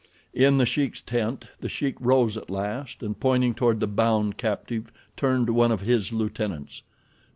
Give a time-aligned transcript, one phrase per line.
[0.33, 4.91] In The Sheik's tent The Sheik rose at last, and, pointing toward the bound captive,
[5.15, 6.81] turned to one of his lieutenants.